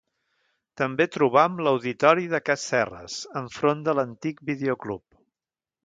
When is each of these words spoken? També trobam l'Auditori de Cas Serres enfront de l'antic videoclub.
També 0.81 1.05
trobam 1.15 1.59
l'Auditori 1.67 2.25
de 2.33 2.39
Cas 2.49 2.65
Serres 2.73 3.21
enfront 3.45 3.87
de 3.89 3.99
l'antic 4.01 4.45
videoclub. 4.53 5.07